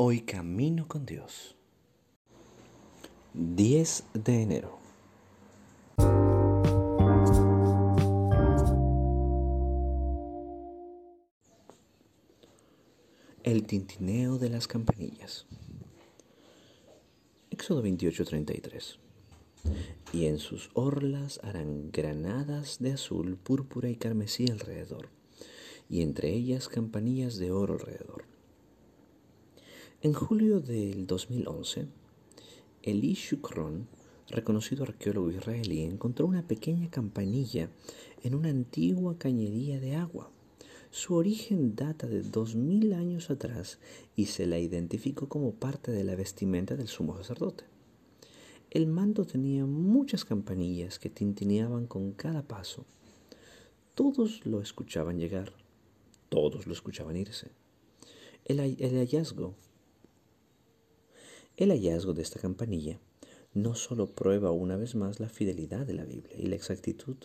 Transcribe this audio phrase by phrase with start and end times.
[0.00, 1.56] Hoy camino con Dios.
[3.34, 4.78] 10 de enero.
[13.42, 15.48] El tintineo de las campanillas.
[17.50, 19.00] Éxodo 28:33.
[20.12, 25.08] Y en sus orlas harán granadas de azul, púrpura y carmesí alrededor,
[25.90, 28.37] y entre ellas campanillas de oro alrededor.
[30.00, 31.88] En julio del 2011,
[32.84, 33.88] Eli Shukron,
[34.28, 37.68] reconocido arqueólogo israelí, encontró una pequeña campanilla
[38.22, 40.30] en una antigua cañería de agua.
[40.92, 43.80] Su origen data de dos mil años atrás
[44.14, 47.64] y se la identificó como parte de la vestimenta del sumo sacerdote.
[48.70, 52.86] El manto tenía muchas campanillas que tintineaban con cada paso.
[53.96, 55.54] Todos lo escuchaban llegar,
[56.28, 57.50] todos lo escuchaban irse.
[58.44, 59.56] El hallazgo
[61.58, 63.00] el hallazgo de esta campanilla
[63.52, 67.16] no solo prueba una vez más la fidelidad de la Biblia y la exactitud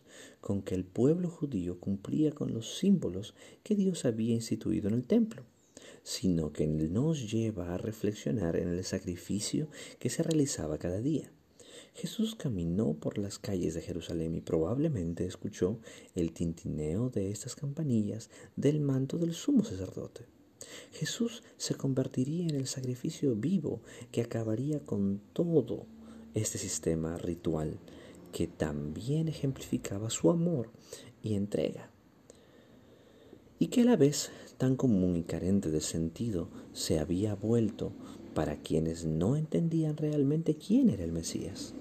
[0.41, 5.05] con que el pueblo judío cumplía con los símbolos que Dios había instituido en el
[5.05, 5.43] templo,
[6.01, 9.67] sino que nos lleva a reflexionar en el sacrificio
[9.99, 11.31] que se realizaba cada día.
[11.93, 15.79] Jesús caminó por las calles de Jerusalén y probablemente escuchó
[16.15, 20.25] el tintineo de estas campanillas del manto del sumo sacerdote.
[20.91, 25.85] Jesús se convertiría en el sacrificio vivo que acabaría con todo
[26.33, 27.79] este sistema ritual
[28.31, 30.71] que también ejemplificaba su amor
[31.21, 31.89] y entrega
[33.59, 37.93] y que a la vez tan común y carente de sentido se había vuelto
[38.33, 41.73] para quienes no entendían realmente quién era el Mesías.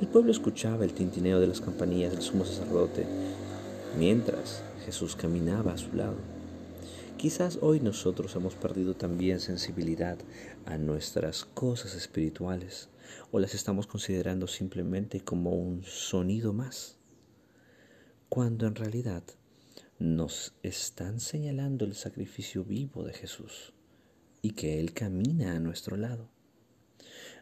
[0.00, 3.06] El pueblo escuchaba el tintineo de las campanillas del sumo sacerdote
[3.98, 6.35] mientras Jesús caminaba a su lado.
[7.16, 10.18] Quizás hoy nosotros hemos perdido también sensibilidad
[10.66, 12.90] a nuestras cosas espirituales
[13.30, 16.98] o las estamos considerando simplemente como un sonido más,
[18.28, 19.22] cuando en realidad
[19.98, 23.72] nos están señalando el sacrificio vivo de Jesús
[24.42, 26.35] y que Él camina a nuestro lado.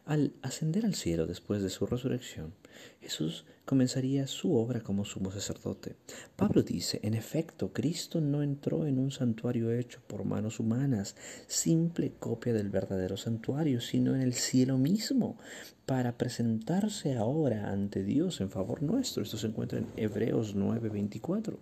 [0.05, 2.53] Al ascender al cielo después de su resurrección,
[3.01, 5.95] Jesús comenzaría su obra como sumo sacerdote.
[6.35, 11.15] Pablo dice, en efecto, Cristo no entró en un santuario hecho por manos humanas,
[11.47, 15.39] simple copia del verdadero santuario, sino en el cielo mismo,
[15.87, 19.23] para presentarse ahora ante Dios en favor nuestro.
[19.23, 21.57] Esto se encuentra en Hebreos 9:24.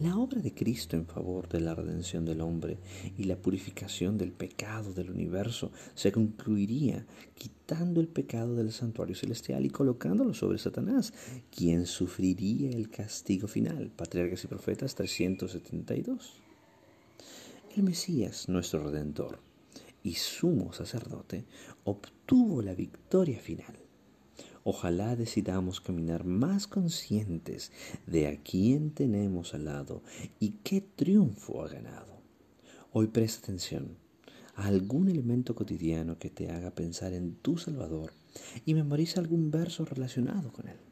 [0.00, 2.78] La obra de Cristo en favor de la redención del hombre
[3.18, 9.66] y la purificación del pecado del universo se concluiría quitando el pecado del santuario celestial
[9.66, 11.12] y colocándolo sobre Satanás,
[11.54, 13.90] quien sufriría el castigo final.
[13.94, 16.32] Patriarcas y Profetas 372.
[17.76, 19.38] El Mesías, nuestro Redentor
[20.02, 21.44] y sumo sacerdote,
[21.84, 23.89] obtuvo la victoria final
[24.64, 27.72] Ojalá decidamos caminar más conscientes
[28.06, 30.02] de a quién tenemos al lado
[30.38, 32.20] y qué triunfo ha ganado.
[32.92, 33.96] Hoy presta atención
[34.54, 38.12] a algún elemento cotidiano que te haga pensar en tu Salvador
[38.66, 40.89] y memoriza algún verso relacionado con él.